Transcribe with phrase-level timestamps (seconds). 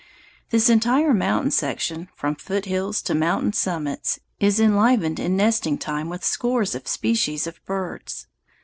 [0.49, 6.25] This entire mountain section, from foothills to mountain summits, is enlivened in nesting time with
[6.25, 8.25] scores of species of birds.